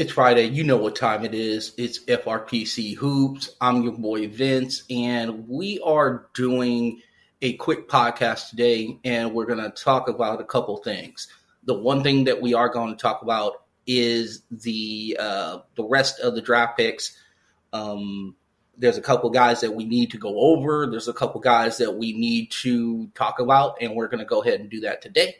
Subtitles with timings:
[0.00, 0.44] It's Friday.
[0.44, 1.74] You know what time it is.
[1.76, 3.50] It's FRPC Hoops.
[3.60, 7.02] I'm your boy Vince, and we are doing
[7.42, 11.28] a quick podcast today, and we're going to talk about a couple things.
[11.64, 16.18] The one thing that we are going to talk about is the uh, the rest
[16.20, 17.14] of the draft picks.
[17.74, 18.36] Um,
[18.78, 20.86] there's a couple guys that we need to go over.
[20.90, 24.40] There's a couple guys that we need to talk about, and we're going to go
[24.40, 25.36] ahead and do that today.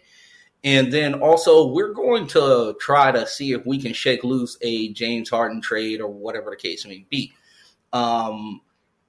[0.62, 4.92] And then also, we're going to try to see if we can shake loose a
[4.92, 7.32] James Harden trade or whatever the case may be.
[7.92, 8.60] Um,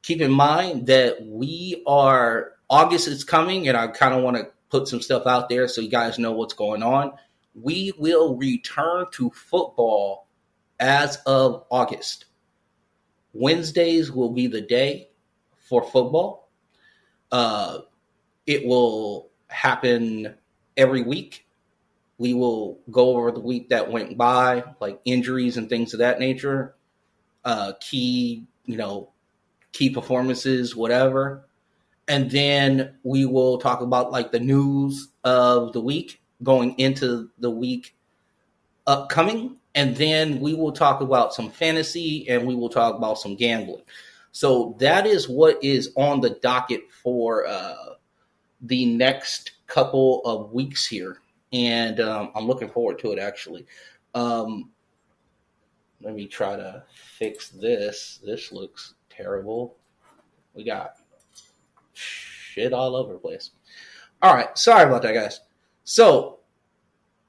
[0.01, 4.47] keep in mind that we are, August is coming, and I kind of want to
[4.69, 7.11] put some stuff out there so you guys know what's going on.
[7.53, 10.27] We will return to football
[10.79, 12.25] as of August.
[13.33, 15.09] Wednesdays will be the day
[15.59, 16.49] for football.
[17.31, 17.79] Uh,
[18.45, 20.35] it will happen
[20.75, 21.45] every week.
[22.21, 26.19] We will go over the week that went by, like injuries and things of that
[26.19, 26.75] nature,
[27.43, 29.09] uh, key, you know,
[29.71, 31.45] key performances, whatever.
[32.07, 37.49] And then we will talk about like the news of the week going into the
[37.49, 37.95] week
[38.85, 39.57] upcoming.
[39.73, 43.81] And then we will talk about some fantasy and we will talk about some gambling.
[44.31, 47.95] So that is what is on the docket for uh,
[48.61, 51.17] the next couple of weeks here,
[51.53, 53.65] and um, I'm looking forward to it actually.
[54.13, 54.69] Um,
[56.01, 58.19] let me try to fix this.
[58.23, 59.77] This looks terrible.
[60.53, 60.95] We got
[61.93, 63.51] shit all over the place.
[64.21, 65.41] All right, sorry about that, guys.
[65.83, 66.39] So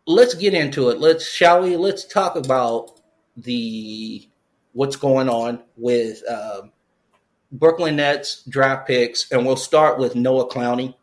[0.07, 0.99] let's get into it.
[0.99, 1.77] Let's shall we?
[1.77, 3.01] Let's talk about
[3.37, 4.29] the
[4.73, 6.73] what's going on with um,
[7.51, 10.95] Brooklyn Nets draft picks, and we'll start with Noah Clowney.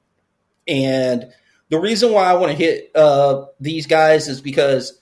[0.68, 1.32] And
[1.70, 5.00] the reason why I want to hit uh, these guys is because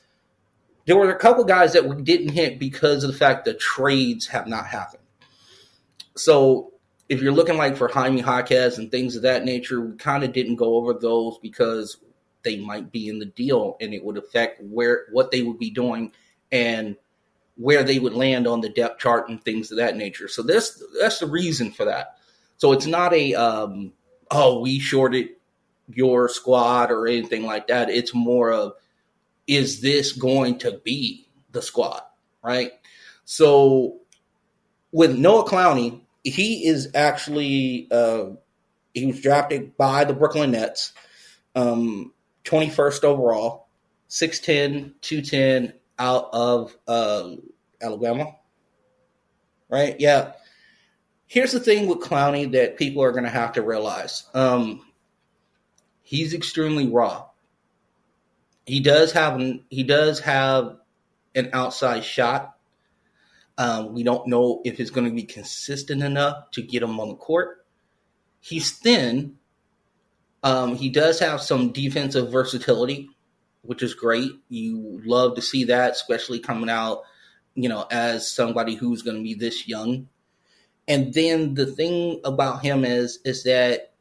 [0.86, 4.28] there were a couple guys that we didn't hit because of the fact that trades
[4.28, 5.04] have not happened.
[6.16, 6.74] So
[7.10, 10.34] if you're looking like for Jaime Jaquez and things of that nature, we kind of
[10.34, 11.98] didn't go over those because
[12.44, 15.70] they might be in the deal and it would affect where what they would be
[15.70, 16.12] doing
[16.52, 16.96] and
[17.56, 20.28] where they would land on the depth chart and things of that nature.
[20.28, 22.18] So this that's the reason for that.
[22.58, 23.94] So it's not a um,
[24.32, 25.30] oh we shorted
[25.88, 27.90] your squad or anything like that.
[27.90, 28.74] It's more of
[29.48, 32.02] is this going to be the squad,
[32.44, 32.72] right?
[33.26, 34.00] So
[34.92, 38.32] with Noah Clowney, he is actually uh,
[38.94, 40.94] he was drafted by the Brooklyn Nets,
[41.56, 42.14] um,
[42.46, 43.68] 21st overall,
[44.10, 47.32] 6'10", 210 out of uh,
[47.82, 48.36] Alabama,
[49.70, 49.96] right?
[50.00, 50.34] Yeah.
[51.28, 54.24] Here's the thing with Clowney that people are going to have to realize.
[54.34, 54.87] Um,
[56.08, 57.26] he's extremely raw.
[58.66, 60.78] He does have an, he does have
[61.36, 62.56] an outside shot.
[63.58, 67.10] Um, we don't know if it's going to be consistent enough to get him on
[67.10, 67.66] the court.
[68.40, 69.36] He's thin.
[70.44, 73.10] Um, he does have some defensive versatility,
[73.64, 74.32] which is great.
[74.48, 77.02] You love to see that, especially coming out,
[77.54, 80.08] you know, as somebody who's going to be this young.
[80.88, 83.92] And then the thing about him is is that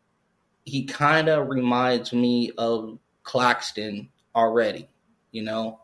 [0.66, 4.88] he kind of reminds me of Claxton already.
[5.31, 5.81] You know,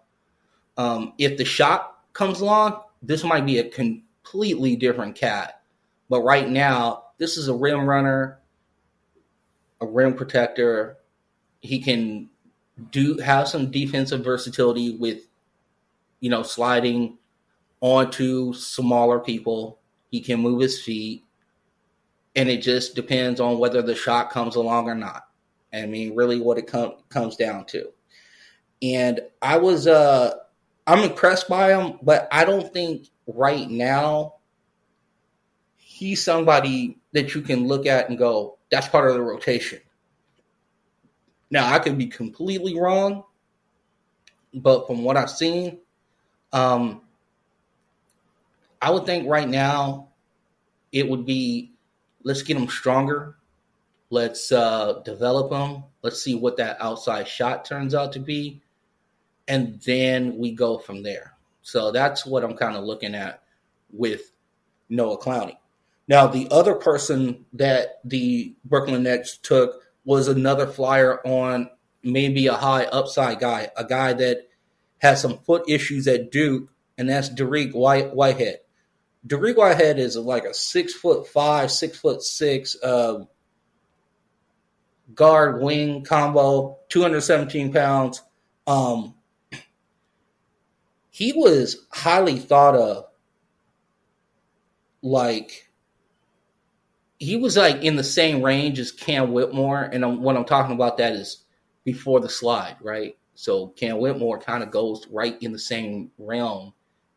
[0.77, 5.63] um, if the shot comes along, this might be a completely different cat.
[6.11, 8.41] But right now, this is a rim runner,
[9.81, 10.99] a rim protector.
[11.61, 12.29] He can
[12.91, 15.21] do have some defensive versatility with,
[16.21, 17.19] you know, sliding
[17.81, 19.79] onto smaller people.
[20.11, 21.25] He can move his feet
[22.35, 25.23] and it just depends on whether the shot comes along or not.
[25.73, 27.91] I mean, really, what it com- comes down to.
[28.83, 30.35] And I was, uh,
[30.87, 34.35] I'm impressed by him, but I don't think right now
[35.77, 39.81] he's somebody that you can look at and go, that's part of the rotation.
[41.51, 43.25] Now, I could be completely wrong,
[44.55, 45.79] but from what I've seen,
[46.53, 47.03] um,
[48.81, 50.09] I would think right now
[50.91, 51.72] it would be
[52.25, 53.37] let's get them stronger.
[54.11, 55.85] Let's uh, develop them.
[56.03, 58.61] Let's see what that outside shot turns out to be.
[59.49, 61.35] And then we go from there.
[61.63, 63.43] So that's what I'm kind of looking at
[63.91, 64.33] with
[64.89, 65.57] Noah Clowney.
[66.09, 71.71] Now, the other person that the Brooklyn Nets took was another flyer on
[72.03, 74.49] maybe a high upside guy, a guy that
[74.99, 77.31] has some foot issues at Duke, and that's
[77.73, 78.59] White, Whitehead.
[79.27, 83.25] Dariq Whitehead is like a six foot five, six foot six uh,
[85.15, 88.23] guard wing combo, 217 pounds.
[88.67, 89.15] Um,
[91.11, 93.05] he was highly thought of
[95.03, 95.71] like
[97.19, 100.75] he was like in the same range as Cam Whitmore, and I'm, what I'm talking
[100.75, 101.45] about that is
[101.85, 103.17] before the slide, right?
[103.35, 106.75] So Cam Whitmore kind of goes right in the same realm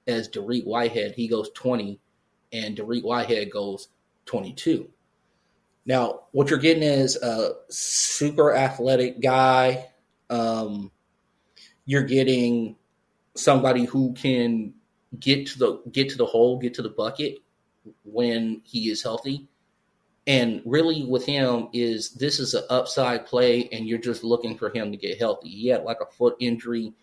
[0.08, 1.14] as Dariq Whitehead.
[1.16, 2.00] He goes 20,
[2.52, 3.90] and Dariq Whitehead goes
[4.26, 4.90] 22.
[5.86, 9.90] Now, what you're getting is a super athletic guy.
[10.30, 10.92] Um,
[11.86, 12.76] you're getting
[13.36, 14.74] somebody who can
[15.20, 17.38] get to the get to the hole, get to the bucket
[18.04, 19.48] when he is healthy.
[20.28, 24.72] And really, with him, is this is an upside play, and you're just looking for
[24.72, 25.50] him to get healthy.
[25.50, 26.94] He had like a foot injury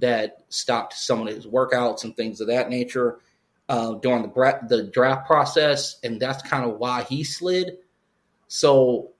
[0.00, 3.18] that stopped some of his workouts and things of that nature
[3.68, 7.78] uh, during the the draft process, and that's kind of why he slid.
[8.48, 9.12] So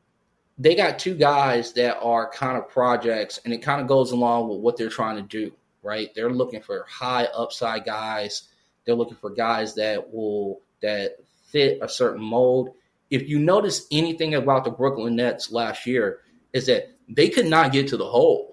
[0.59, 4.49] they got two guys that are kind of projects, and it kind of goes along
[4.49, 6.11] with what they're trying to do, right?
[6.15, 8.49] They're looking for high upside guys.
[8.85, 11.17] They're looking for guys that will that
[11.47, 12.75] fit a certain mold
[13.11, 16.21] if you notice anything about the Brooklyn Nets last year,
[16.53, 18.50] is that they could not get to the hole.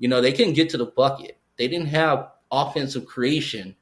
[0.00, 1.38] You know, they couldn't get to the bucket.
[1.56, 3.76] They didn't have offensive creation.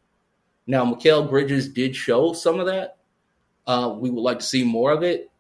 [0.67, 2.99] Now, Mikal Bridges did show some of that.
[3.67, 5.31] Uh, we would like to see more of it.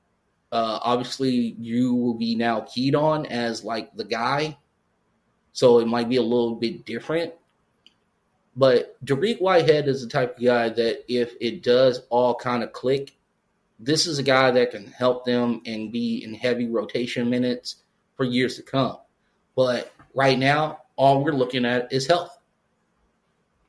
[0.51, 4.57] Uh, obviously, you will be now keyed on as like the guy,
[5.53, 7.35] so it might be a little bit different.
[8.57, 12.73] But Dariq Whitehead is the type of guy that if it does all kind of
[12.73, 13.19] click
[13.79, 17.77] this is a guy that can help them and be in heavy rotation minutes
[18.17, 18.97] for years to come.
[19.55, 22.37] But right now, all we're looking at is health.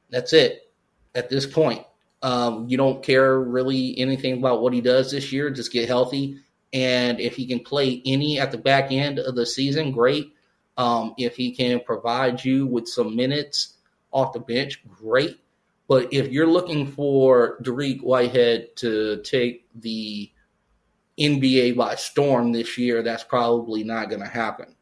[0.10, 0.72] That's it
[1.16, 1.86] at this point.
[2.22, 5.50] Um, you don't care really anything about what he does this year.
[5.50, 6.40] Just get healthy.
[6.74, 10.34] And if he can play any at the back end of the season, great.
[10.78, 13.76] Um, if he can provide you with some minutes
[14.12, 15.40] off the bench, great.
[15.88, 20.32] But if you're looking for Dariq Whitehead to take the
[21.18, 24.76] NBA by storm this year, that's probably not going to happen.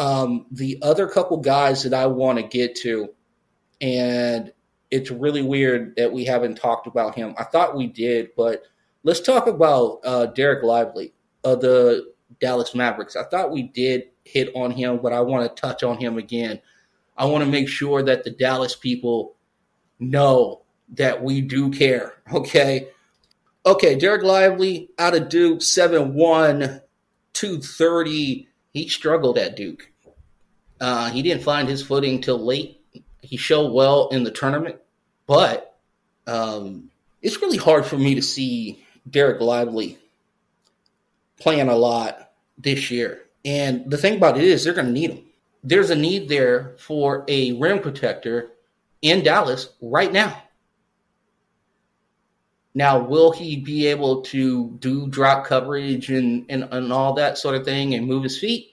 [0.00, 3.10] Um, the other couple guys that I want to get to,
[3.80, 4.52] and
[4.90, 7.34] it's really weird that we haven't talked about him.
[7.38, 8.64] I thought we did, but
[9.04, 11.12] let's talk about uh, Dereck Lively
[11.44, 13.16] of the Dallas Mavericks.
[13.16, 16.60] I thought we did hit on him, but I want to touch on him again.
[17.16, 19.36] I want to make sure that the Dallas people
[19.98, 20.62] know
[20.94, 22.14] that we do care.
[22.32, 22.88] Okay.
[23.66, 26.80] Okay, Derek Lively out of Duke, 7 1,
[27.34, 28.48] 230.
[28.72, 29.89] He struggled at Duke.
[30.80, 32.80] Uh, he didn't find his footing till late.
[33.20, 34.76] He showed well in the tournament,
[35.26, 35.76] but
[36.26, 36.90] um,
[37.20, 39.98] it's really hard for me to see Derek Lively
[41.38, 43.22] playing a lot this year.
[43.44, 45.24] And the thing about it is, they're going to need him.
[45.62, 48.50] There's a need there for a rim protector
[49.02, 50.42] in Dallas right now.
[52.74, 57.56] Now, will he be able to do drop coverage and, and, and all that sort
[57.56, 58.69] of thing and move his feet?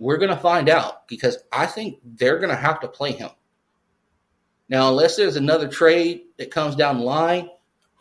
[0.00, 3.28] We're going to find out because I think they're going to have to play him.
[4.70, 7.50] Now, unless there's another trade that comes down the line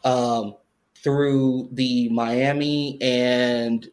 [0.06, 0.56] um,
[0.96, 3.86] through the Miami and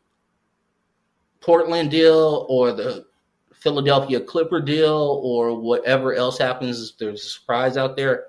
[1.41, 3.07] Portland deal or the
[3.53, 8.27] Philadelphia Clipper deal or whatever else happens, there's a surprise out there.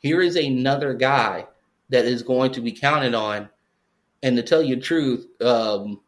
[0.00, 1.46] Here is another guy
[1.88, 3.48] that is going to be counted on.
[4.22, 6.00] And to tell you the truth, um,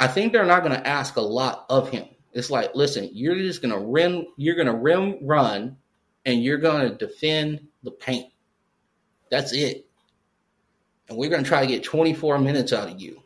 [0.00, 2.06] I think they're not going to ask a lot of him.
[2.32, 5.76] It's like, listen, you're just going to rim, you're going to rim run,
[6.24, 8.32] and you're going to defend the paint.
[9.30, 9.86] That's it.
[11.08, 13.22] And we're going to try to get 24 minutes out of you.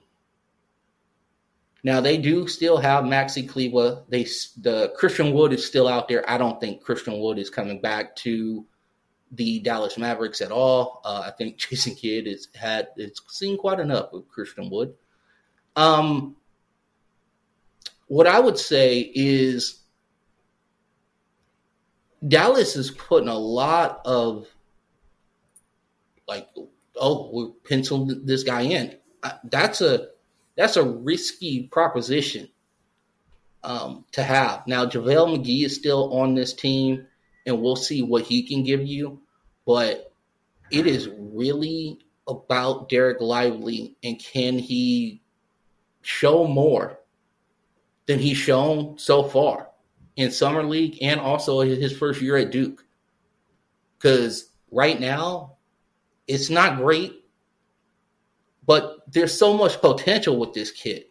[1.87, 4.03] Now they do still have Maxi Kleber.
[4.09, 4.25] They
[4.61, 6.29] the Christian Wood is still out there.
[6.29, 8.67] I don't think Christian Wood is coming back to
[9.31, 11.01] the Dallas Mavericks at all.
[11.05, 14.95] Uh, I think Jason Kidd has had it's seen quite enough of Christian Wood.
[15.77, 16.35] Um,
[18.07, 19.81] what I would say is
[22.27, 24.47] Dallas is putting a lot of
[26.27, 26.49] like,
[26.97, 28.97] oh, we penciled this guy in.
[29.45, 30.09] That's a
[30.57, 32.49] that's a risky proposition
[33.63, 34.67] um, to have.
[34.67, 37.07] Now, JaVale McGee is still on this team,
[37.45, 39.21] and we'll see what he can give you.
[39.67, 40.13] But
[40.71, 45.23] it is really about Derek Lively and can he
[46.03, 46.99] show more
[48.07, 49.69] than he's shown so far
[50.17, 52.85] in summer league and also his first year at Duke.
[53.99, 55.57] Because right now,
[56.27, 57.27] it's not great
[58.67, 61.05] but there's so much potential with this kid.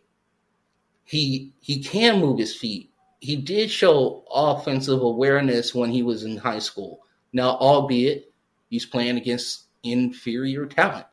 [1.06, 2.92] He he can move his feet.
[3.22, 7.02] he did show offensive awareness when he was in high school.
[7.34, 8.32] Now, albeit
[8.70, 11.08] he's playing against inferior talent,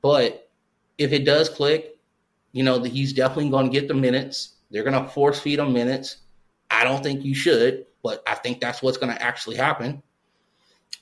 [0.00, 0.48] but
[0.96, 1.98] if it does click,
[2.52, 4.55] you know he's definitely going to get the minutes.
[4.70, 6.18] They're going to force feed him minutes.
[6.70, 10.02] I don't think you should, but I think that's what's going to actually happen.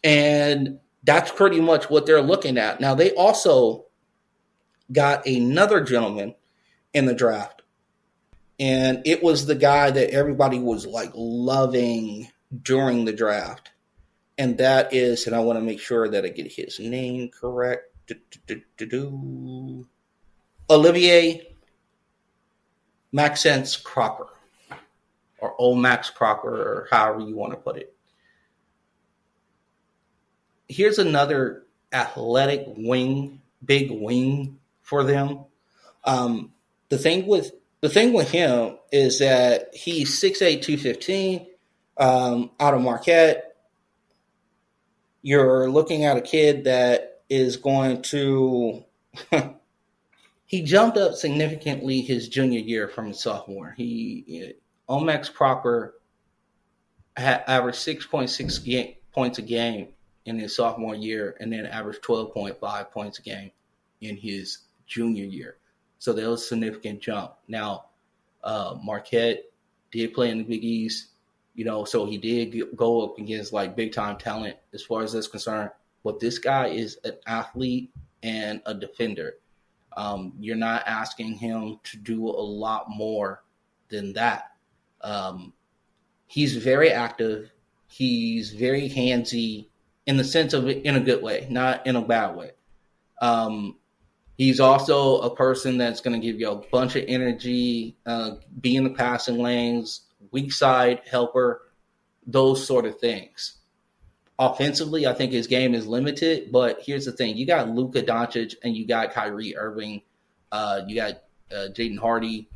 [0.02, 2.80] And that's pretty much what they're looking at.
[2.80, 3.86] Now, they also
[4.92, 6.34] got another gentleman
[6.92, 7.62] in the draft,
[8.60, 12.28] and it was the guy that everybody was like loving
[12.62, 13.70] during the draft.
[14.36, 17.84] And that is, and I want to make sure that I get his name correct.
[20.70, 21.53] Olivier
[23.14, 24.26] Maxence Crocker,
[25.38, 27.94] or old Max Crocker, or however you want to put it.
[30.66, 35.44] Here's another athletic wing, big wing for them.
[36.02, 36.54] Um,
[36.88, 37.52] the thing with
[37.82, 41.46] the thing with him is that he's 6'8", 215,
[41.98, 43.54] um, out of Marquette.
[45.22, 48.84] You're looking at a kid that is going to
[50.54, 53.74] he jumped up significantly his junior year from his sophomore.
[53.76, 54.54] He
[54.88, 55.96] Omax Prosper
[57.16, 58.60] had averaged six point six
[59.12, 59.88] points a game
[60.26, 63.50] in his sophomore year, and then averaged twelve point five points a game
[64.00, 65.56] in his junior year.
[65.98, 67.32] So there was a significant jump.
[67.48, 67.86] Now,
[68.44, 69.50] uh, Marquette
[69.90, 71.08] did play in the Big East,
[71.56, 75.14] you know, so he did go up against like big time talent as far as
[75.14, 75.70] that's concerned.
[76.04, 77.90] But this guy is an athlete
[78.22, 79.34] and a defender.
[79.96, 83.42] Um, you're not asking him to do a lot more
[83.88, 84.50] than that.
[85.00, 85.52] Um,
[86.26, 87.50] he's very active.
[87.86, 89.68] He's very handsy
[90.06, 92.50] in the sense of in a good way, not in a bad way.
[93.20, 93.78] Um,
[94.36, 98.76] he's also a person that's going to give you a bunch of energy, uh, be
[98.76, 101.62] in the passing lanes, weak side helper,
[102.26, 103.58] those sort of things.
[104.38, 108.56] Offensively, I think his game is limited, but here's the thing: you got Luka Doncic
[108.64, 110.02] and you got Kyrie Irving,
[110.50, 111.22] uh, you got
[111.52, 112.48] uh, Jaden Hardy,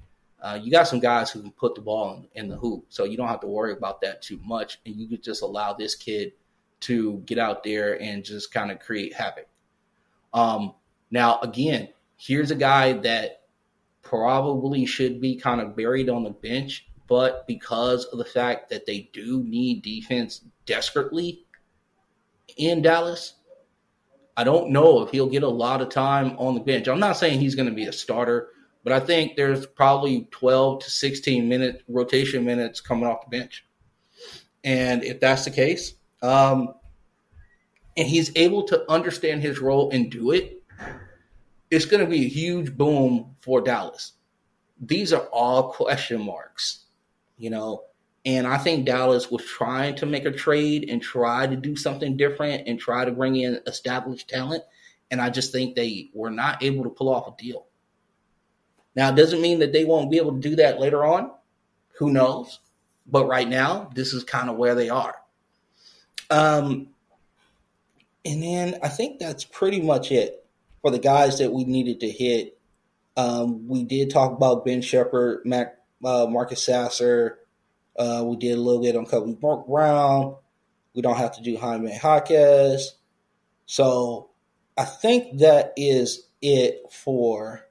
[0.42, 3.04] uh, you got some guys who can put the ball in, in, the hoop, so
[3.04, 5.94] you don't have to worry about that too much, and you could just allow this
[5.94, 6.32] kid
[6.80, 9.46] to get out there and just kind of create havoc.
[10.32, 10.74] Um,
[11.10, 13.42] now, again, here's a guy that
[14.02, 18.86] probably should be kind of buried on the bench, but because of the fact that
[18.86, 21.44] they do need defense desperately
[22.58, 23.34] in Dallas.
[24.36, 26.86] I don't know if he'll get a lot of time on the bench.
[26.86, 28.50] I'm not saying he's going to be a starter,
[28.84, 33.64] but I think there's probably 12 to 16 minute rotation minutes coming off the bench.
[34.62, 36.74] And if that's the case, um,
[37.96, 40.62] and he's able to understand his role and do it,
[41.70, 44.12] it's going to be a huge boom for Dallas.
[44.80, 46.84] These are all question marks.
[47.36, 47.84] You know,
[48.28, 52.18] and I think Dallas was trying to make a trade and try to do something
[52.18, 54.64] different and try to bring in established talent.
[55.10, 57.64] And I just think they were not able to pull off a deal.
[58.94, 61.30] Now, it doesn't mean that they won't be able to do that later on.
[62.00, 62.60] Who knows?
[63.06, 65.14] But right now, this is kind of where they are.
[66.28, 66.88] Um,
[68.26, 70.44] and then I think that's pretty much it
[70.82, 72.58] for the guys that we needed to hit.
[73.16, 77.38] Um, we did talk about Ben Sheppard, Mac, uh, Marcus Sasser,
[77.98, 80.36] uh, we did a little bit on Kobe Brown.
[80.94, 82.94] We don't have to do Jaime Jaquez.
[83.66, 84.30] So
[84.76, 87.66] I think that is it for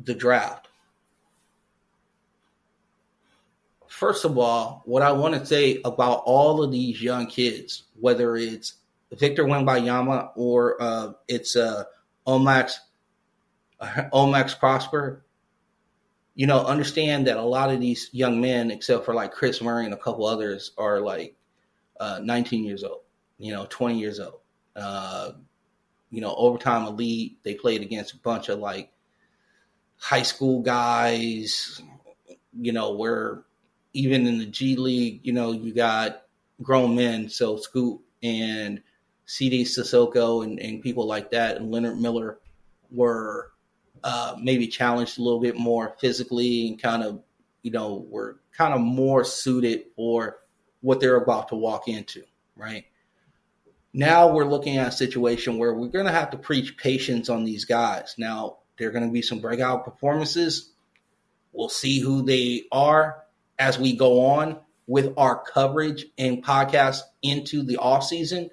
[0.00, 0.68] the draft.
[3.88, 8.36] First of all, what I want to say about all of these young kids, whether
[8.36, 8.74] it's
[9.12, 11.84] Victor Wembanyama or uh, it's uh,
[12.26, 12.72] Omax
[13.80, 15.24] Omax Prosper,
[16.34, 19.84] you know, understand that a lot of these young men, except for like Kris Murray
[19.84, 21.36] and a couple others, are like
[22.00, 23.02] uh, 19 years old,
[23.38, 24.40] you know, 20 years old.
[24.74, 25.32] Uh,
[26.10, 27.38] you know, overtime elite.
[27.42, 28.92] They played against a bunch of like
[29.96, 31.80] high school guys.
[32.52, 33.44] You know, where
[33.92, 36.22] even in the G League, you know, you got
[36.62, 37.28] grown men.
[37.28, 38.80] So Scoot and
[39.26, 42.38] Sidy Cissoko and, and people like that, and Leonard Miller
[42.90, 43.50] were
[44.04, 47.22] uh, maybe challenged a little bit more physically and kind of,
[47.62, 50.36] you know, were kind of more suited for
[50.82, 52.22] what they're about to walk into,
[52.56, 52.84] right?
[53.92, 57.44] Now we're looking at a situation where we're going to have to preach patience on
[57.44, 58.14] these guys.
[58.18, 60.70] Now, there are going to be some breakout performances.
[61.52, 63.24] We'll see who they are
[63.58, 68.50] as we go on with our coverage and podcast into the off season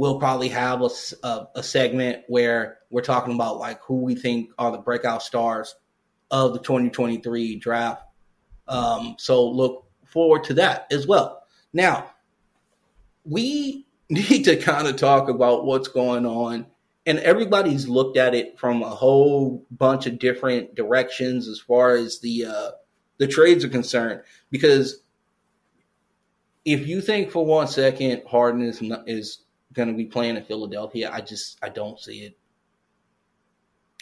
[0.00, 0.88] we'll probably have a,
[1.22, 5.74] a, a, segment where we're talking about like who we think are the breakout stars
[6.30, 8.02] of the 2023 draft
[8.68, 11.42] Um, so look forward to that as well.
[11.72, 12.10] Now,
[13.24, 16.66] we need to kind of talk about what's going on.
[17.06, 22.20] And everybody's looked at it from a whole bunch of different directions as far as
[22.20, 22.70] the uh,
[23.18, 24.20] the trades are concerned.
[24.50, 25.02] Because
[26.64, 29.38] if you think for one second Harden is is
[29.72, 32.38] going to be playing in Philadelphia, I just I don't see it.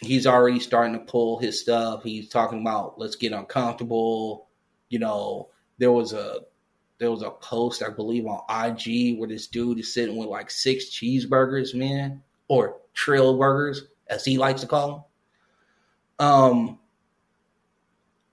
[0.01, 2.03] He's already starting to pull his stuff.
[2.03, 4.47] He's talking about let's get uncomfortable.
[4.89, 6.41] You know, there was a
[6.99, 10.51] there was a post I believe on IG where this dude is sitting with like
[10.51, 15.07] six cheeseburgers, man, or trill burgers as he likes to call
[16.17, 16.27] them.
[16.27, 16.79] Um,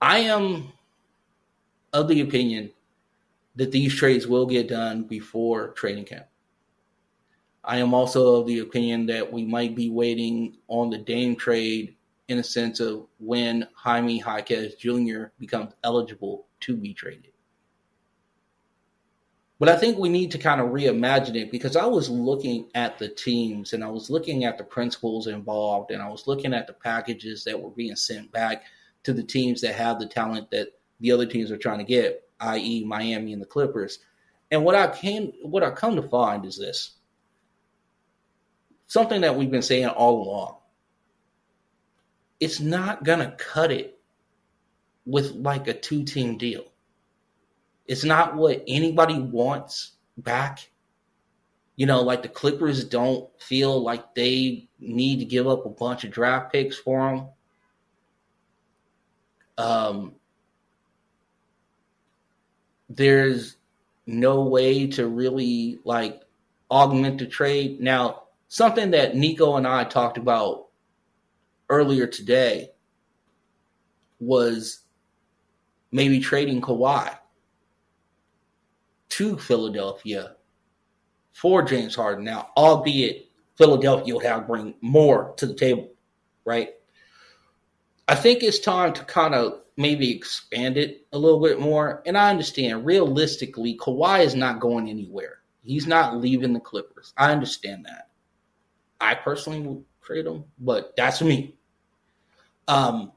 [0.01, 0.73] I am
[1.93, 2.71] of the opinion
[3.55, 6.27] that these trades will get done before training camp.
[7.67, 11.95] I am also of the opinion that we might be waiting on the Dame trade
[12.29, 15.25] in a sense of when Jaime Jaquez Jr.
[15.37, 17.33] becomes eligible to be traded.
[19.59, 22.99] But I think we need to kind of reimagine it because I was looking at
[22.99, 26.67] the teams and I was looking at the principles involved and I was looking at
[26.67, 28.63] the packages that were being sent back
[29.03, 30.69] to the teams that have the talent that
[31.01, 33.99] the other teams are trying to get, i.e., Miami and the Clippers.
[34.51, 36.96] And what I came, what I come to find is this:
[38.87, 40.55] something that we've been saying all along.
[42.39, 43.99] It's not gonna cut it
[45.05, 46.65] with like a two-team deal.
[47.87, 50.69] It's not what anybody wants back.
[51.75, 56.03] You know, like the Clippers don't feel like they need to give up a bunch
[56.03, 57.27] of draft picks for them.
[59.57, 60.15] Um,
[62.89, 63.57] there's
[64.05, 66.21] no way to really like
[66.69, 67.79] augment the trade.
[67.79, 70.67] Now, something that Nico and I talked about
[71.69, 72.71] earlier today
[74.19, 74.81] was
[75.91, 77.17] maybe trading Kawhi
[79.09, 80.35] to Philadelphia
[81.33, 82.25] for James Harden.
[82.25, 85.89] Now, albeit Philadelphia will have to bring more to the table,
[86.45, 86.69] right?
[88.07, 92.01] I think it's time to kind of maybe expand it a little bit more.
[92.05, 95.39] And I understand realistically, Kawhi is not going anywhere.
[95.63, 97.13] He's not leaving the Clippers.
[97.17, 98.06] I understand that.
[98.99, 101.55] I personally would trade him, but that's me.
[102.67, 103.11] Um,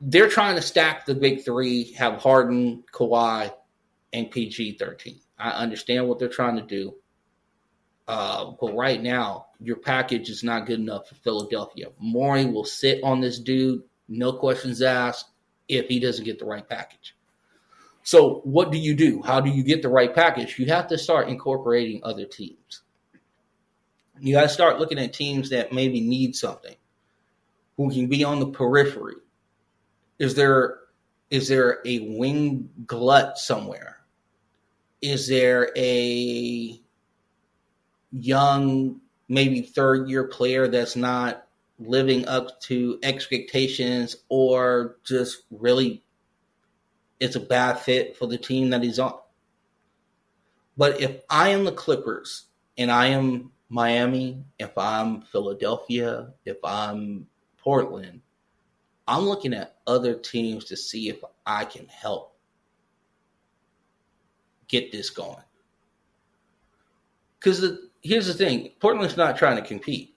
[0.00, 3.52] they're trying to stack the big three, have Harden, Kawhi,
[4.12, 5.20] and PG 13.
[5.38, 6.94] I understand what they're trying to do.
[8.06, 11.86] Uh, but right now, your package is not good enough for Philadelphia.
[11.98, 15.30] Morey will sit on this dude, no questions asked,
[15.68, 17.16] if he doesn't get the right package.
[18.02, 19.22] So, what do you do?
[19.22, 20.58] How do you get the right package?
[20.58, 22.82] You have to start incorporating other teams.
[24.20, 26.76] You got to start looking at teams that maybe need something,
[27.76, 29.16] who can be on the periphery.
[30.18, 30.78] Is there
[31.30, 33.98] is there a wing glut somewhere?
[35.02, 36.80] Is there a
[38.12, 41.46] young, maybe third year player that's not
[41.80, 46.04] living up to expectations or just really
[47.18, 49.18] it's a bad fit for the team that he's on?
[50.76, 52.44] But if I am the Clippers
[52.78, 57.26] and I am Miami, if I'm Philadelphia, if I'm
[57.58, 58.20] Portland,
[59.08, 62.36] I'm looking at other teams to see if I can help
[64.68, 65.42] get this going.
[67.40, 70.14] Because here's the thing Portland's not trying to compete.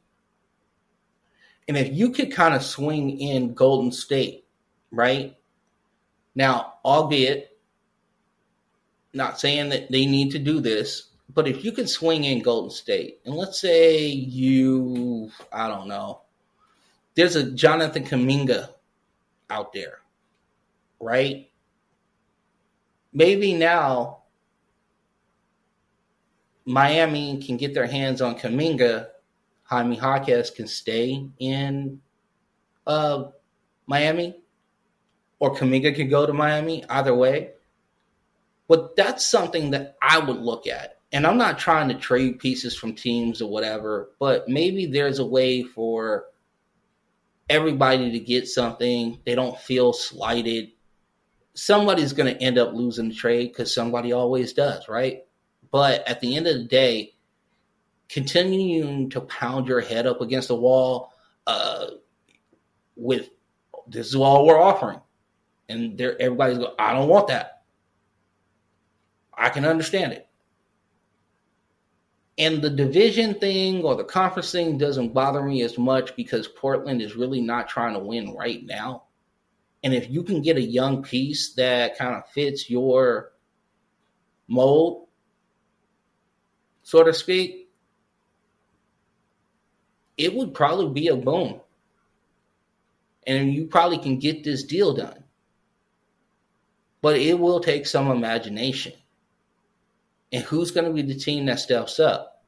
[1.68, 4.46] And if you could kind of swing in Golden State,
[4.92, 5.36] right?
[6.36, 7.58] Now, albeit
[9.14, 12.72] not saying that they need to do this, but if you can swing in Golden
[12.72, 16.22] State, and let's say you, I don't know,
[17.16, 18.70] there's a Jonathan Kuminga
[19.50, 20.00] out there,
[21.00, 21.50] right?
[23.14, 24.24] Maybe now
[26.66, 29.08] Miami can get their hands on Kuminga,
[29.64, 32.02] Jaime Jaquez can stay in
[32.86, 33.26] uh,
[33.86, 34.38] Miami,
[35.40, 36.86] or Kuminga can go to Miami.
[36.90, 37.52] Either way,
[38.68, 40.97] but that's something that I would look at.
[41.12, 45.26] And I'm not trying to trade pieces from teams or whatever, but maybe there's a
[45.26, 46.26] way for
[47.50, 49.20] everybody to get something.
[49.26, 50.72] They don't feel slighted.
[51.54, 55.24] Somebody's going to end up losing the trade because somebody always does, right?
[55.72, 57.14] But at the end of the day,
[58.10, 61.14] continuing to pound your head up against the wall
[61.46, 61.88] uh,
[62.96, 63.30] with
[63.88, 65.00] this is all we're offering,
[65.70, 67.64] and there everybody's going, I don't want that.
[69.34, 70.27] I can understand it.
[72.38, 77.02] And the division thing or the conference thing doesn't bother me as much because Portland
[77.02, 79.04] is really not trying to win right now.
[79.84, 83.32] And if you can get a young piece that kind of fits your
[84.48, 85.08] mold,
[86.84, 87.70] so to speak,
[90.16, 91.62] it would probably be a boom.
[93.26, 95.24] And you probably can get this deal done.
[97.02, 98.94] But it will take some imagination.
[100.32, 102.44] And who's going to be the team that steps up?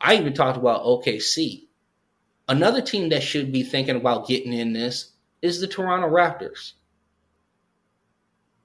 [0.00, 1.66] I even talked about OKC.
[2.48, 5.12] Another team that should be thinking about getting in this
[5.42, 6.72] is the Toronto Raptors.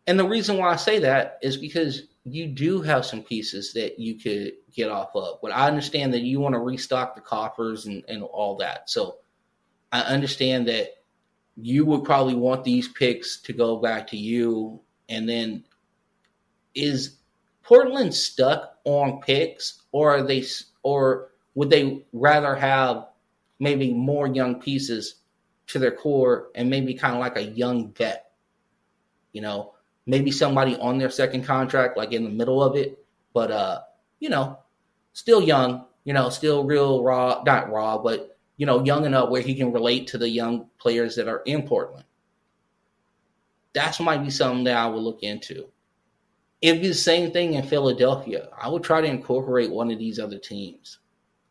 [0.07, 3.99] And the reason why I say that is because you do have some pieces that
[3.99, 5.39] you could get off of.
[5.41, 8.89] But I understand that you want to restock the coffers and, and all that.
[8.89, 9.17] So
[9.91, 10.89] I understand that
[11.55, 14.81] you would probably want these picks to go back to you.
[15.09, 15.65] And then
[16.73, 17.17] is
[17.63, 20.45] Portland stuck on picks or are they
[20.83, 23.07] or would they rather have
[23.59, 25.15] maybe more young pieces
[25.67, 28.31] to their core and maybe kind of like a young vet?
[29.31, 29.73] You know,
[30.05, 33.79] maybe somebody on their second contract, like in the middle of it, but uh,
[34.19, 34.59] you know,
[35.13, 39.41] still young, you know, still real raw, not raw, but you know, young enough where
[39.41, 42.05] he can relate to the young players that are in Portland.
[43.73, 45.67] That's might be something that I would look into.
[46.63, 48.49] It'd be the same thing in Philadelphia.
[48.59, 50.97] I would try to incorporate one of these other teams.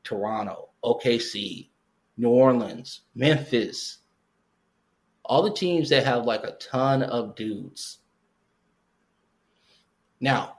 [0.03, 1.69] Toronto, OKC,
[2.17, 3.99] New Orleans, Memphis,
[5.25, 7.99] all the teams that have like a ton of dudes
[10.23, 10.59] now,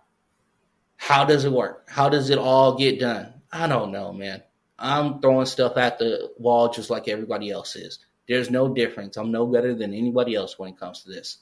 [0.97, 1.89] how does it work?
[1.89, 3.33] How does it all get done?
[3.51, 4.43] I don't know, man.
[4.77, 7.99] I'm throwing stuff at the wall just like everybody else is.
[8.27, 9.15] There's no difference.
[9.15, 11.37] I'm no better than anybody else when it comes to this.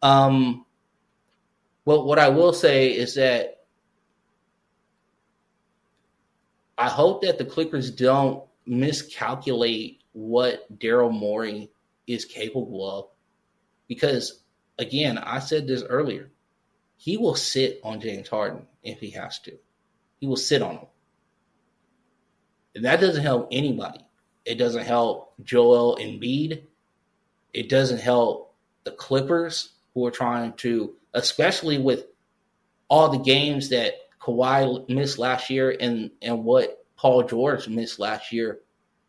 [0.00, 0.64] Um,
[1.84, 3.64] well, what I will say is that
[6.78, 11.70] I hope that the Clippers don't miscalculate what Daryl Morey
[12.06, 13.06] is capable of.
[13.88, 14.42] Because,
[14.78, 16.30] again, I said this earlier
[17.02, 19.58] he will sit on James Harden if he has to.
[20.20, 20.86] He will sit on him.
[22.76, 24.06] And that doesn't help anybody.
[24.44, 26.62] It doesn't help Joel Embiid.
[27.52, 32.04] It doesn't help the Clippers who are trying to, especially with
[32.88, 38.32] all the games that Kawhi missed last year and, and what Paul George missed last
[38.32, 38.60] year.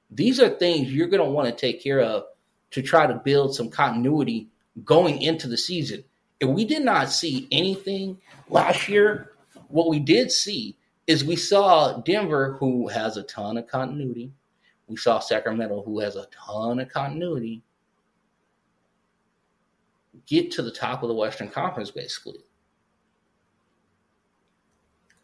[0.09, 2.25] These are things you're going to want to take care of
[2.71, 4.47] to try to build some continuity
[4.83, 6.03] going into the season
[6.41, 8.17] And we did not see anything
[8.49, 9.31] last year,
[9.67, 14.31] what we did see is we saw Denver, who has a ton of continuity.
[14.87, 17.61] We saw Sacramento, who has a ton of continuity,
[20.25, 22.39] get to the top of the Western Conference, basically.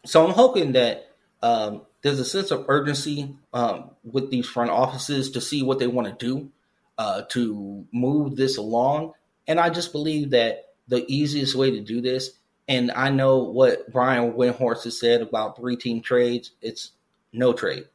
[0.05, 1.09] So I'm hoping that
[1.41, 5.87] um, there's a sense of urgency um, with these front offices to see what they
[5.87, 6.51] want to do
[6.97, 9.13] uh, to move this along.
[9.47, 12.31] And I just believe that the easiest way to do this.
[12.67, 16.51] And I know what Brian Windhorst has said about three team trades.
[16.61, 16.91] It's
[17.33, 17.85] no trade.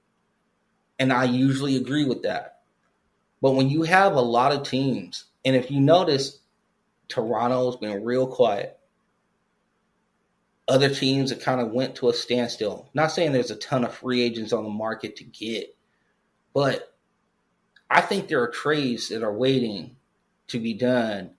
[0.98, 2.60] And I usually agree with that.
[3.40, 6.40] But when you have a lot of teams, and if you notice,
[7.08, 8.78] Toronto's been real quiet.
[10.66, 12.88] Other teams that kind of went to a standstill.
[12.94, 15.76] Not saying there's a ton of free agents on the market to get,
[16.54, 16.94] but
[17.90, 19.96] I think there are trades that are waiting
[20.48, 21.30] to be done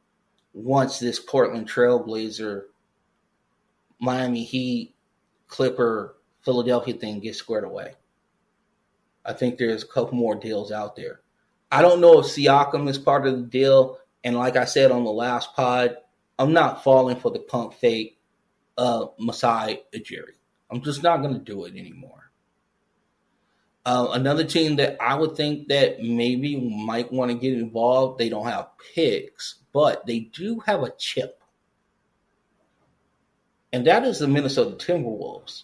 [0.53, 2.63] once this Portland Trailblazer,
[3.99, 4.95] Miami Heat,
[5.47, 7.93] Clipper, Philadelphia thing gets squared away.
[9.25, 11.21] I think there's a couple more deals out there.
[11.71, 13.97] I don't know if Siakam is part of the deal.
[14.25, 15.97] And like I said on the last pod,
[16.37, 18.19] I'm not falling for the pump fake
[18.77, 20.33] uh, Masai Ujiri.
[20.69, 22.31] I'm just not going to do it anymore.
[23.85, 28.29] Uh, another team that I would think that maybe might want to get involved, they
[28.29, 31.41] don't have picks, but they do have a chip.
[33.71, 35.63] And that is the Minnesota Timberwolves.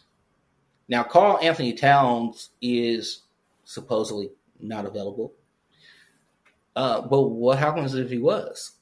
[0.87, 3.23] Now, Karl-Anthony Towns is
[3.63, 5.33] supposedly not available.
[6.75, 8.73] Uh, but what happens if he was?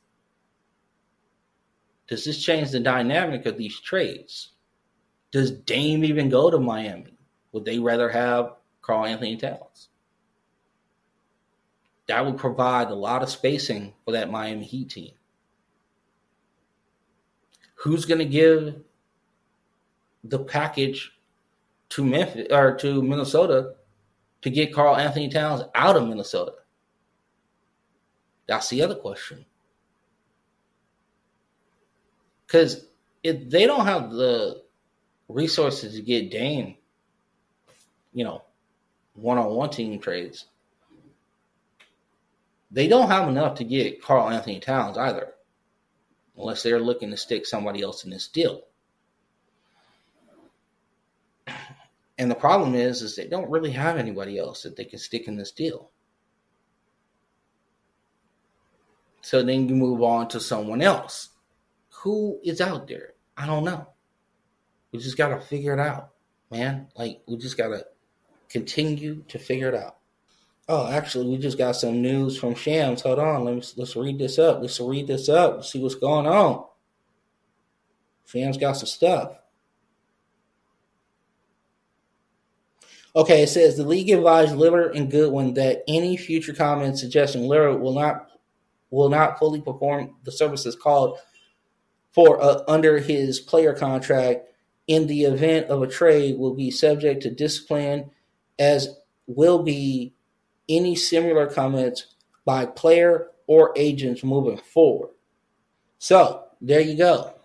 [2.07, 4.53] Does this change the dynamic of these trades?
[5.31, 7.17] Does Dame even go to Miami?
[7.51, 8.53] Would they rather have
[8.89, 9.89] Karl-Anthony Towns.
[12.07, 15.11] That would provide a lot of spacing for that Miami Heat team.
[17.75, 18.81] Who's going to give
[20.23, 21.11] the package
[21.89, 23.75] to Memphis or to Minnesota
[24.41, 26.53] to get Karl-Anthony Towns out of Minnesota?
[28.49, 29.45] That's the other question.
[32.45, 32.85] Because
[33.23, 34.63] if they don't have the
[35.29, 36.75] resources to get Dame,
[38.11, 38.41] you know,
[39.13, 40.45] one on one team trades.
[42.71, 45.33] They don't have enough to get Karl-Anthony Towns either.
[46.39, 48.61] unless they're looking to stick somebody else in this deal.
[52.17, 55.27] And the problem is, is they don't really have anybody else that they can stick
[55.27, 55.91] in this deal.
[59.21, 61.29] So then you move on to someone else.
[62.03, 63.13] Who is out there?
[63.37, 63.87] I don't know.
[64.91, 66.09] We just got to figure it out,
[66.49, 66.87] man.
[66.97, 67.85] Like, we just got to
[68.49, 69.97] continue to figure it out.
[70.67, 73.01] Oh, actually, we just got some news from Shams.
[73.01, 74.61] Hold on, let's let's read this up.
[74.61, 75.63] Let's read this up.
[75.65, 76.63] See what's going on.
[78.27, 79.39] Shams got some stuff.
[83.15, 87.79] Okay, it says the league advised Lillard and Goodwin that any future comments suggesting Lillard
[87.79, 88.28] will not
[88.91, 91.17] will not fully perform the services called
[92.11, 94.49] for uh, under his player contract
[94.89, 98.09] in the event of a trade will be subject to discipline,
[98.57, 98.97] as
[99.27, 100.15] will be
[100.67, 102.07] any similar comments
[102.43, 105.11] by player or agents moving forward.
[105.99, 107.35] So there you go.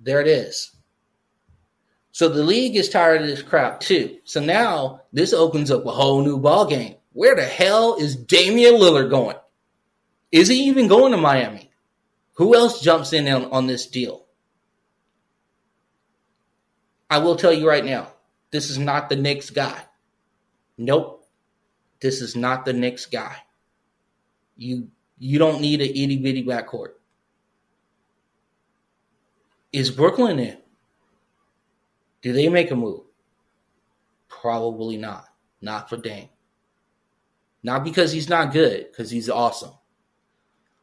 [0.00, 0.74] There it is.
[2.12, 4.18] So the league is tired of this crap too.
[4.24, 6.94] So now this opens up a whole new ball game.
[7.12, 9.36] Where the hell is Damian Lillard going?
[10.32, 11.70] Is he even going to Miami?
[12.34, 14.24] Who else jumps in on, on this deal?
[17.10, 18.12] I will tell you right now,
[18.50, 19.82] this is not the Knicks guy.
[20.78, 21.28] Nope.
[22.00, 23.36] This is not the Knicks guy.
[24.56, 24.88] You
[25.18, 26.92] you don't need an itty bitty backcourt.
[29.72, 30.56] Is Brooklyn in?
[32.22, 33.02] Do they make a move?
[34.28, 35.26] Probably not.
[35.60, 36.30] Not for Dame.
[37.62, 39.72] Not because he's not good, because he's awesome.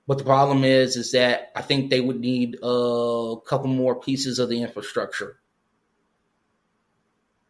[0.08, 4.39] But the problem is, is that I think they would need a couple more pieces
[4.39, 5.39] of the infrastructure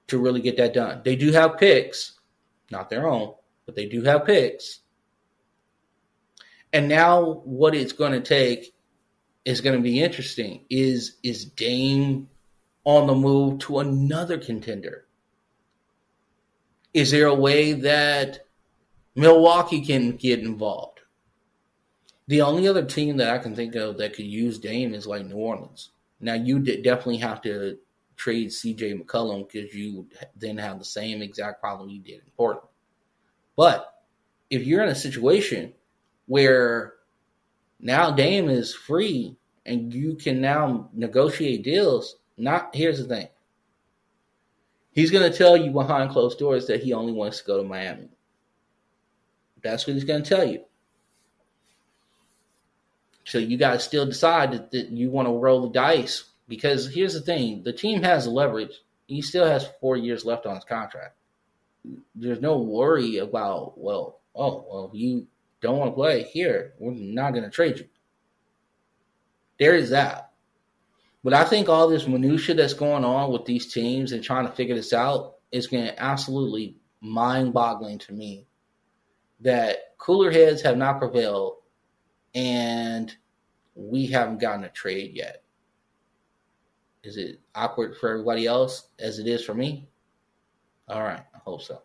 [0.08, 1.02] to really get that done.
[1.06, 2.14] They do have picks,
[2.72, 4.80] not their own, but they do have picks.
[6.74, 8.74] And now what it's going to take
[9.46, 10.66] is going to be interesting.
[10.70, 12.28] Is is Dame
[12.84, 15.06] on the move to another contender?
[16.94, 18.46] Is there a way that
[19.16, 20.97] Milwaukee can get involved?
[22.28, 25.26] The only other team that I can think of that could use Dame is like
[25.26, 25.92] New Orleans.
[26.20, 27.78] Now you definitely have to
[28.18, 32.68] trade CJ McCollum because you then have the same exact problem you did in Portland.
[33.56, 33.94] But
[34.50, 35.74] if you're in a situation
[36.26, 36.94] where
[37.80, 43.28] now Dame is free and you can now negotiate deals, not here's the thing.
[44.92, 47.68] He's going to tell you behind closed doors that he only wants to go to
[47.68, 48.10] Miami.
[49.62, 50.64] That's what he's going to tell you.
[53.28, 57.14] So you to still decide that, that you want to roll the dice because here's
[57.14, 58.80] the thing: the team has leverage.
[59.06, 61.18] He still has four years left on his contract.
[62.16, 65.28] There's no worry about well, oh well, you
[65.60, 66.74] don't want to play here.
[66.80, 67.88] We're not going to trade you.
[69.60, 70.32] There is that.
[71.22, 74.54] But I think all this minutia that's going on with these teams and trying to
[74.54, 78.46] figure this out is going to absolutely mind-boggling to me
[79.42, 81.57] that cooler heads have not prevailed
[82.38, 83.16] and
[83.74, 85.42] we haven't gotten a trade yet.
[87.04, 89.90] Is it awkward for everybody else as it is for me?
[90.88, 91.82] All right, I hope so.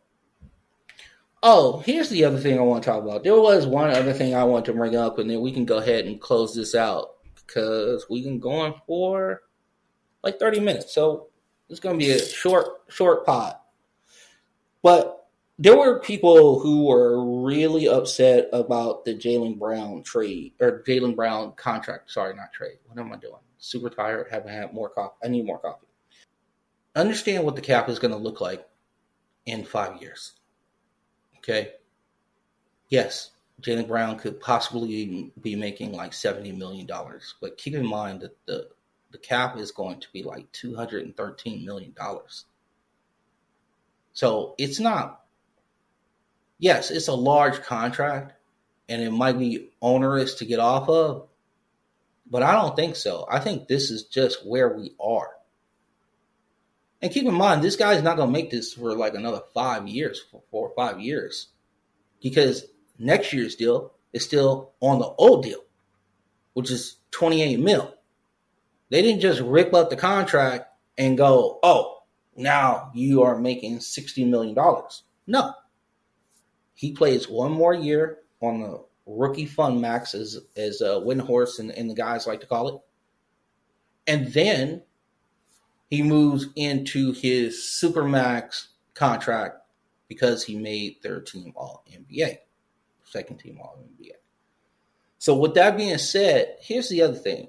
[1.42, 3.24] Oh, here's the other thing I want to talk about.
[3.24, 5.78] There was one other thing I want to bring up, and then we can go
[5.78, 9.42] ahead and close this out because we've been going for
[10.22, 10.94] like 30 minutes.
[10.94, 11.28] So
[11.70, 13.54] it's going to be a short, short pod.
[14.82, 15.21] But
[15.58, 21.52] there were people who were really upset about the Jaylen Brown trade or Jaylen Brown
[21.52, 22.10] contract.
[22.10, 22.78] Sorry, not trade.
[22.86, 23.40] What am I doing?
[23.58, 24.28] Super tired.
[24.30, 25.14] Haven't had more coffee.
[25.22, 25.86] I need more coffee.
[26.94, 28.66] Understand what the cap is going to look like
[29.46, 30.32] in five years.
[31.38, 31.72] Okay.
[32.88, 33.30] Yes,
[33.62, 36.88] Jaylen Brown could possibly be making like $70 million.
[37.40, 38.68] But keep in mind that the,
[39.10, 41.94] the cap is going to be like $213 million.
[44.12, 45.21] So it's not,
[46.62, 48.34] yes, it's a large contract
[48.88, 51.26] and it might be onerous to get off of,
[52.30, 53.26] but I don't think so.
[53.28, 55.30] I think this is just where we are.
[57.02, 59.88] And keep in mind, this guy's not going to make this for like another five
[59.88, 60.22] years,
[60.52, 61.48] four or five years.
[62.22, 62.64] Because
[62.96, 65.64] next year's deal is still on the old deal,
[66.52, 67.92] which is 28 mil.
[68.88, 72.02] They didn't just rip up the contract and go, oh,
[72.36, 74.54] now you are making $60 million.
[75.26, 75.54] No.
[76.82, 81.70] He plays one more year on the rookie fund max, as as uh, Windhorst and,
[81.70, 82.80] and the guys like to call it,
[84.08, 84.82] and then
[85.88, 89.58] he moves into his super max contract
[90.08, 92.38] because he made third team All NBA,
[93.04, 94.14] second team All NBA.
[95.18, 97.46] So, with that being said, here's the other thing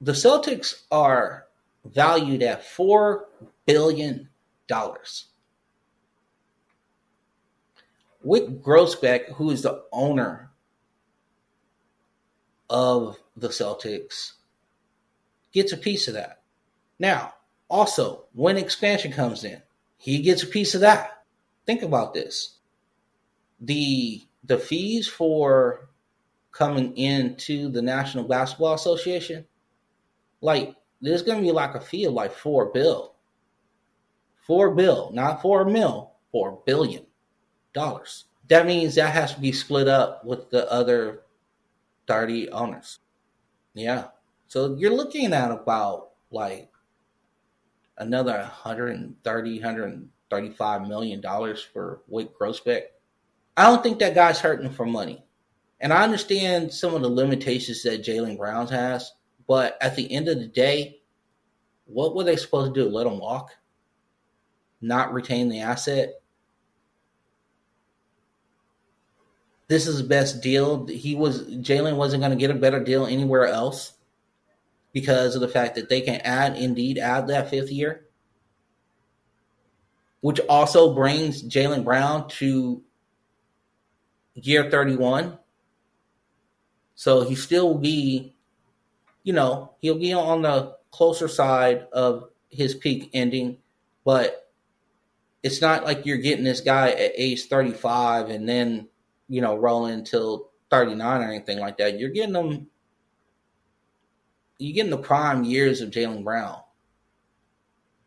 [0.00, 1.46] the Celtics are
[1.84, 3.28] valued at four
[3.66, 4.27] billion.
[8.24, 10.50] Wyc Grousbeck, who is the owner
[12.68, 14.32] of the Celtics,
[15.52, 16.42] gets a piece of that.
[16.98, 17.34] Now,
[17.70, 19.62] also, when expansion comes in,
[19.96, 21.22] he gets a piece of that.
[21.66, 22.56] Think about this.
[23.60, 25.88] The the fees for
[26.52, 29.46] coming into the National Basketball Association,
[30.40, 33.14] like there's gonna be like a fee of like four bill.
[34.48, 37.04] Four bill, not four mil, four billion
[37.74, 38.24] dollars.
[38.48, 41.20] That means that has to be split up with the other
[42.06, 42.98] 30 owners.
[43.74, 44.06] Yeah.
[44.48, 46.70] So you're looking at about like
[47.98, 52.84] another 130, 135 million dollars for Wyc Grousbeck.
[53.58, 55.22] I don't think that guy's hurting for money.
[55.80, 59.12] And I understand some of the limitations that Jaylen Browns has,
[59.46, 61.00] but at the end of the day,
[61.84, 62.88] what were they supposed to do?
[62.88, 63.50] Let him walk?
[64.80, 66.20] Not retain the asset?
[69.68, 70.86] This is the best deal.
[70.86, 73.92] He was Jaylen wasn't going to get a better deal anywhere else
[74.92, 78.06] because of the fact that they can add, indeed, add that fifth year,
[80.20, 82.82] which also brings Jaylen Brown to
[84.34, 85.38] year 31.
[86.94, 88.34] So he still will be,
[89.22, 93.58] you know, he'll be on the closer side of his peak ending,
[94.04, 94.47] but
[95.42, 98.88] it's not like you're getting this guy at age 35 and then,
[99.28, 101.98] you know, rolling until 39 or anything like that.
[101.98, 102.68] You're getting them
[104.58, 106.60] you get in the prime years of Jaylen Brown.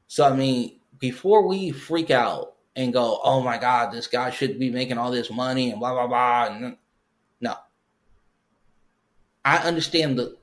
[0.08, 4.60] So I mean, before we freak out and go, "Oh my God, this guy should
[4.60, 6.78] be making all this money," and blah blah blah, and
[7.40, 7.56] no,
[9.46, 10.38] I understand the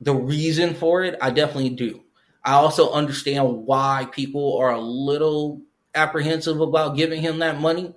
[0.00, 1.16] the reason for it.
[1.22, 2.02] I definitely do.
[2.44, 5.62] I also understand why people are a little
[5.96, 7.94] apprehensive about giving him that money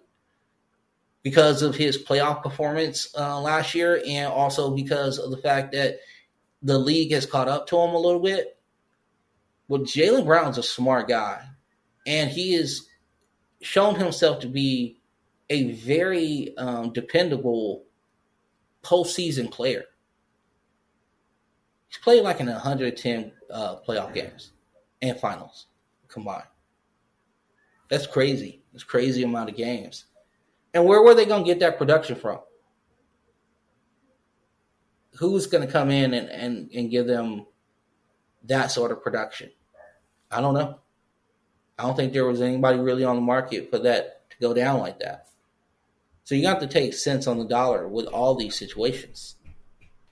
[1.22, 6.00] because of his playoff performance uh, last year, and also because of the fact that
[6.64, 8.58] the league has caught up to him a little bit.
[9.68, 11.44] Well, Jaylen Brown's a smart guy,
[12.08, 12.88] and he has
[13.62, 15.00] shown himself to be
[15.50, 17.84] a very um, dependable
[18.84, 19.84] postseason player.
[21.88, 24.52] He's played like in 110 uh, playoff games
[25.02, 25.68] and finals
[26.08, 26.44] combined.
[27.90, 28.62] That's crazy.
[28.74, 30.06] It's crazy amount of games.
[30.74, 32.40] And where were they going to get that production from?
[35.20, 37.46] who's going to come in and, and, and give them
[38.46, 39.52] that sort of production?
[40.32, 40.80] I don't know.
[41.78, 44.80] I don't think there was anybody really on the market for that to go down
[44.80, 45.28] like that.
[46.24, 49.36] So you got to take cents on the dollar with all these situations.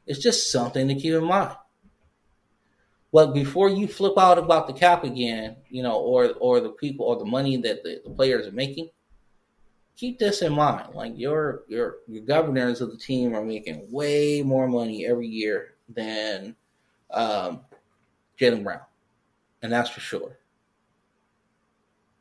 [0.05, 1.55] It's just something to keep in mind.
[3.13, 7.05] But before you flip out about the cap again, you know, or or the people
[7.05, 8.89] or the money that the, the players are making,
[9.95, 10.93] keep this in mind.
[10.93, 15.75] Like your your your governors of the team are making way more money every year
[15.89, 16.55] than
[17.11, 17.61] um,
[18.39, 18.81] Jaylen Brown,
[19.61, 20.37] and that's for sure.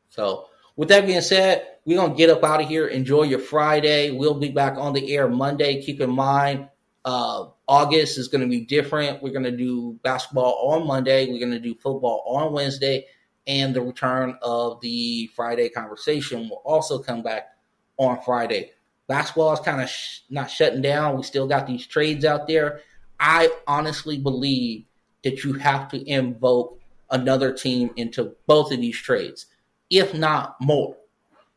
[0.09, 2.87] So, with that being said, we're gonna get up out of here.
[2.87, 4.11] Enjoy your Friday.
[4.11, 5.81] We'll be back on the air Monday.
[5.81, 6.69] Keep in mind,
[7.05, 9.21] uh, August is going to be different.
[9.21, 11.29] We're going to do basketball on Monday.
[11.29, 13.05] We're going to do football on Wednesday,
[13.45, 17.49] and the return of the Friday conversation will also come back
[17.97, 18.71] on Friday.
[19.07, 21.17] Basketball is kind of sh- not shutting down.
[21.17, 22.81] We still got these trades out there.
[23.19, 24.85] I honestly believe
[25.23, 29.47] that you have to invoke another team into both of these trades,
[29.89, 30.97] if not more.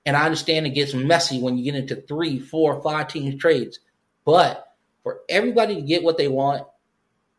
[0.06, 3.80] And I understand it gets messy when you get into three, four, five team trades.
[4.24, 4.69] But
[5.02, 6.66] for everybody to get what they want,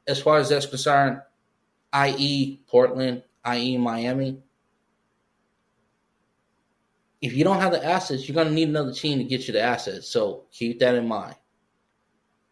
[0.07, 1.21] as far as that's concerned,
[1.93, 4.41] i.e., Portland, i.e., Miami,
[7.21, 9.53] if you don't have the assets, you're going to need another team to get you
[9.53, 10.09] the assets.
[10.09, 11.35] So keep that in mind.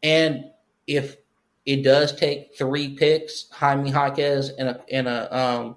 [0.03, 0.51] And
[0.86, 1.18] if
[1.66, 5.76] it does take three picks, Jaime Jaquez and a and a um,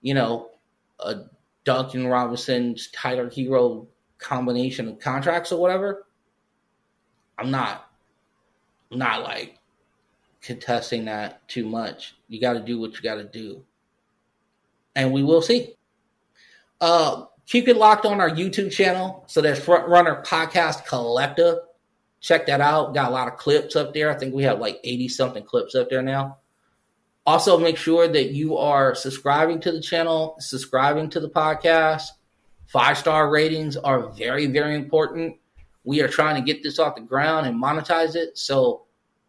[0.00, 0.50] you know,
[1.00, 1.24] a
[1.64, 3.88] Duncan Robinson, Tyler Herro
[4.18, 6.06] combination of contracts or whatever,
[7.38, 7.85] I'm not
[8.90, 9.58] not like
[10.40, 12.16] contesting that too much.
[12.28, 13.64] You got to do what you got to do,
[14.94, 15.74] and we will see.
[16.80, 19.24] Uh, Keep it locked on our YouTube channel.
[19.28, 21.58] So there's Front Runner Podcast Collective.
[22.20, 22.92] Check that out.
[22.92, 24.10] Got a lot of clips up there.
[24.10, 26.38] I think we have like 80 something clips up there now.
[27.24, 32.02] Also, make sure that you are subscribing to the channel, subscribing to the podcast.
[32.66, 35.36] Five star ratings are very, very important.
[35.86, 38.36] We are trying to get this off the ground and monetize it.
[38.36, 38.82] So,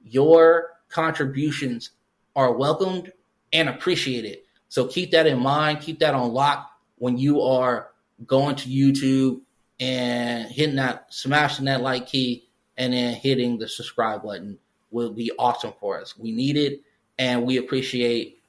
[0.03, 1.91] your contributions
[2.35, 3.11] are welcomed
[3.53, 4.39] and appreciated.
[4.69, 5.81] So keep that in mind.
[5.81, 7.89] Keep that on lock when you are
[8.25, 9.41] going to YouTube
[9.79, 12.47] and hitting that, smashing that like key,
[12.77, 14.57] and then hitting the subscribe button
[14.91, 16.17] will be awesome for us.
[16.17, 16.81] We need it,
[17.17, 18.41] and we appreciate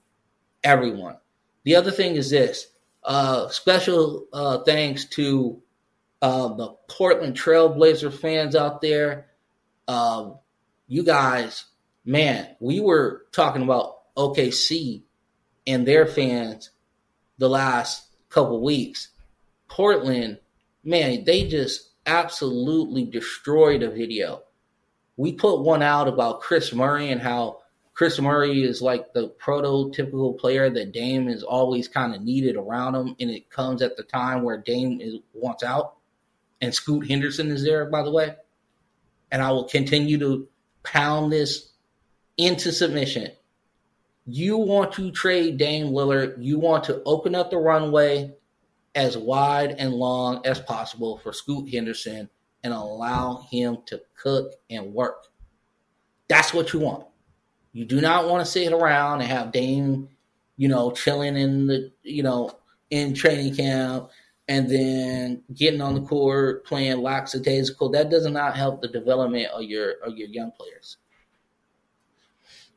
[0.64, 1.16] everyone.
[1.64, 2.68] The other thing is this
[3.04, 5.60] uh, special uh, thanks to
[6.20, 9.26] uh, the Portland Trailblazer fans out there.
[9.86, 10.32] Uh,
[10.86, 11.64] you guys,
[12.04, 15.02] man, we were talking about OKC
[15.66, 16.70] and their fans
[17.38, 19.08] the last couple weeks.
[19.68, 20.38] Portland,
[20.82, 24.42] man, they just absolutely destroyed a video.
[25.16, 27.60] We put one out about Kris Murray and how
[27.92, 32.94] Kris Murray is like the prototypical player that Dame is always kind of needed around
[32.94, 35.96] him, and it comes at the time where Dame is wants out,
[36.60, 38.34] and Scoot Henderson is there, by the way.
[39.30, 40.48] And I will continue to
[40.82, 41.70] pound this
[42.36, 43.30] into submission.
[44.26, 46.36] You want to trade Dame Lillard.
[46.38, 48.34] You want to open up the runway
[48.94, 52.28] as wide and long as possible for Scoot Henderson
[52.64, 55.26] and allow him to cook and work.
[56.28, 57.06] That's what you want.
[57.72, 60.08] You do not want to sit around and have Dame,
[60.56, 62.58] you know, chilling in the, you know,
[62.90, 64.10] in training camp
[64.48, 67.90] and then getting on the court playing lackadaisical.
[67.90, 70.96] That does not help the development of your of your young players.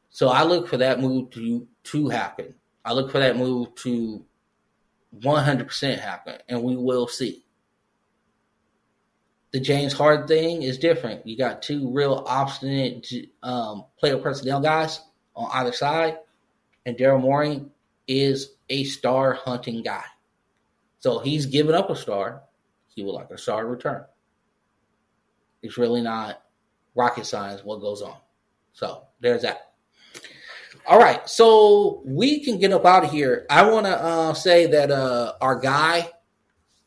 [0.09, 2.55] So I look for that move to to happen.
[2.83, 4.25] I look for that move to
[5.19, 7.43] 100% happen, and we will see.
[9.51, 11.27] The James Harden thing is different.
[11.27, 13.13] You got two real obstinate
[13.43, 15.01] um, player personnel guys
[15.35, 16.17] on either side,
[16.85, 17.65] and Daryl Morey
[18.07, 20.03] is a star hunting guy.
[21.01, 22.43] So he's given up a star.
[22.87, 24.05] He would like a star return.
[25.63, 26.41] It's really not
[26.95, 28.17] rocket science what goes on.
[28.73, 29.73] So there's that.
[30.87, 33.45] All right, so we can get up out of here.
[33.49, 36.09] I want to uh, say that uh, our guy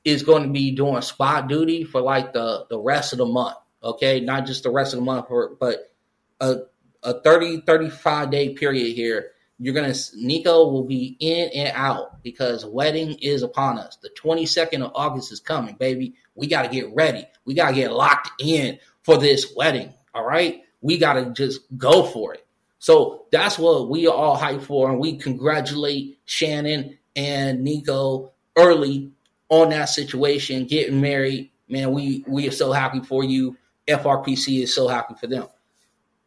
[0.04, 3.56] is going to be doing spot duty for like the the rest of the month.
[3.82, 5.26] Okay, not just the rest of the month,
[5.60, 5.92] but
[6.40, 6.56] a
[7.02, 9.32] a 30 35 day period here.
[9.64, 13.96] You're gonna Nico will be in and out because wedding is upon us.
[13.96, 16.14] The 22nd of August is coming, baby.
[16.34, 17.24] We got to get ready.
[17.46, 19.94] We got to get locked in for this wedding.
[20.14, 22.46] All right, we got to just go for it.
[22.78, 29.12] So that's what we are all hyped for, and we congratulate Shannon and Nico early
[29.48, 33.56] on that situation, getting married, man, we we are so happy for you.
[33.88, 35.46] FRPC is so happy for them.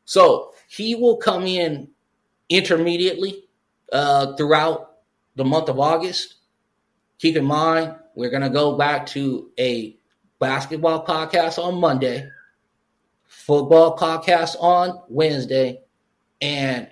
[0.06, 1.90] So he will come in
[2.50, 3.44] intermediately
[3.92, 4.98] uh, throughout
[5.36, 6.36] the month of August.
[7.20, 9.98] Keep in mind, we're going to go back to a
[10.40, 12.30] basketball podcast on Monday,
[13.26, 15.82] football podcast on Wednesday,
[16.42, 16.88] and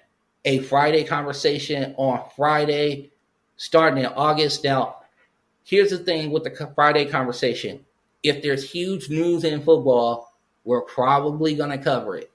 [0.46, 3.12] a Friday conversation on Friday
[3.58, 4.64] starting in August.
[4.64, 4.98] Now,
[5.64, 7.86] here's the thing with the Friday conversation.
[8.24, 10.34] If there's huge news in football,
[10.64, 12.32] we're probably going to cover it.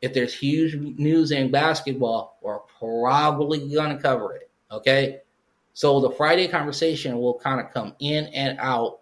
[0.00, 4.50] If there's huge news in basketball, we're probably going to cover it.
[4.70, 5.20] Okay.
[5.74, 9.00] So the Friday conversation will kind of come in and out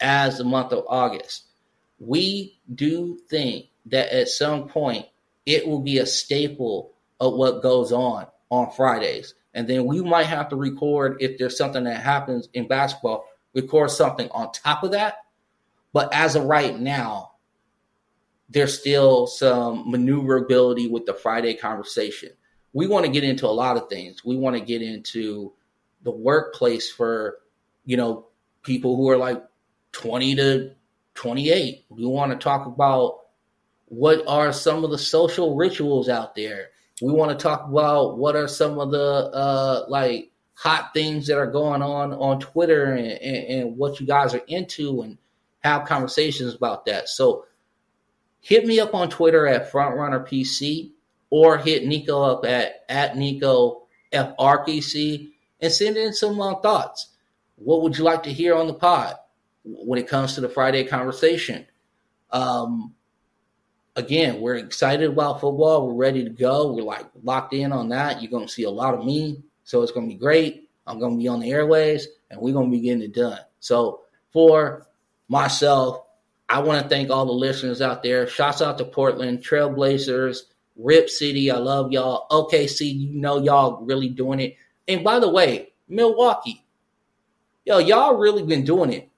[0.00, 1.44] as the month of August.
[1.98, 5.06] We do think that at some point
[5.46, 9.34] it will be a staple of what goes on on Fridays.
[9.52, 13.90] And then we might have to record if there's something that happens in basketball, record
[13.90, 15.16] something on top of that.
[15.92, 17.29] But as of right now,
[18.50, 22.30] there's still some maneuverability with the Friday conversation.
[22.72, 24.24] We want to get into a lot of things.
[24.24, 25.52] We want to get into
[26.02, 27.38] the workplace for,
[27.84, 28.26] you know,
[28.62, 29.42] people who are like
[29.92, 30.72] 20 to
[31.14, 31.84] 28.
[31.88, 33.20] We want to talk about
[33.86, 36.68] what are some of the social rituals out there
[37.00, 41.38] we want to talk about what are some of the uh, like hot things that
[41.38, 45.16] are going on on Twitter and, and, and what you guys are into and
[45.60, 47.08] have conversations about that.
[47.08, 47.46] So
[48.40, 50.90] hit me up on Twitter at FrontRunnerPC
[51.30, 53.82] or hit Nico up at, at Nico
[54.12, 55.30] FRPC
[55.60, 57.08] and send in some uh, thoughts.
[57.56, 59.16] What would you like to hear on the pod
[59.64, 61.66] when it comes to the Friday conversation?
[62.30, 62.94] Um,
[63.94, 65.86] again, we're excited about football.
[65.86, 66.72] We're ready to go.
[66.72, 68.22] We're like locked in on that.
[68.22, 69.42] You're going to see a lot of me.
[69.64, 70.68] So it's going to be great.
[70.86, 73.38] I'm going to be on the airways and we're going to be getting it done.
[73.60, 74.00] So
[74.32, 74.86] for
[75.28, 76.06] myself,
[76.50, 78.26] I want to thank all the listeners out there.
[78.26, 80.40] Shouts out to Portland, Trailblazers,
[80.76, 81.48] Rip City.
[81.48, 82.26] I love y'all.
[82.30, 84.56] OKC, you know y'all really doing it.
[84.88, 86.64] And by the way, Milwaukee,
[87.64, 89.08] yo, y'all really been doing it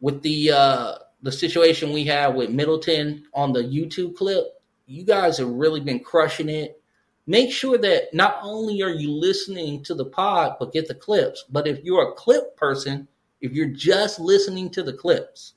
[0.00, 4.44] with the uh the situation we have with Middleton on the YouTube clip,
[4.86, 6.80] you guys have really been crushing it.
[7.26, 11.44] make sure that not only are you listening to the pod, but get the clips.
[11.50, 13.08] But if you're a clip person,
[13.40, 15.54] if you're just listening to the clips,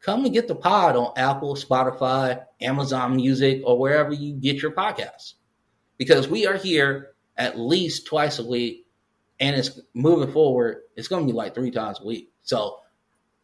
[0.00, 4.72] come and get the pod on Apple, Spotify, Amazon Music, or wherever you get your
[4.72, 5.34] podcasts.
[5.98, 8.86] Because we are here at least twice a week,
[9.38, 12.30] and it's moving forward, it's going to be like three times a week.
[12.42, 12.78] So,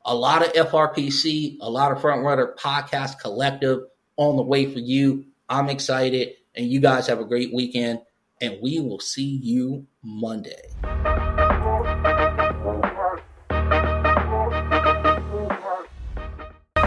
[0.05, 3.81] a lot of FRPC, a lot of Front Runner Podcast Collective
[4.17, 5.27] on the way for you.
[5.49, 8.01] I'm excited, and you guys have a great weekend,
[8.41, 10.63] and we will see you Monday.